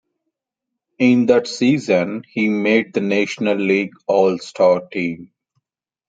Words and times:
In 0.97 1.27
that 1.27 1.45
season, 1.47 2.23
he 2.27 2.49
made 2.49 2.91
the 2.91 3.01
National 3.01 3.53
League 3.55 3.93
All-Star 4.07 4.81
team. 4.91 5.31